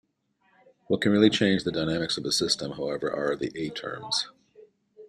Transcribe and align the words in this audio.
What 0.87 1.01
can 1.01 1.11
really 1.11 1.29
change 1.29 1.63
the 1.63 1.71
dynamics 1.71 2.17
of 2.17 2.25
a 2.25 2.31
system, 2.31 2.71
however 2.71 3.13
are 3.15 3.35
the 3.35 3.51
α 3.51 3.75
terms. 3.75 4.29